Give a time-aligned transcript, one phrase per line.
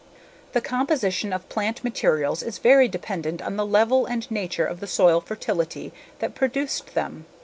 [0.53, 4.87] The composition of plant materials is very dependent on the level and nature of the
[4.87, 7.27] soil fertility that produced them.